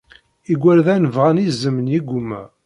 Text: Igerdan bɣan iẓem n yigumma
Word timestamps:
Igerdan 0.51 1.03
bɣan 1.15 1.37
iẓem 1.45 1.77
n 1.81 1.87
yigumma 1.93 2.41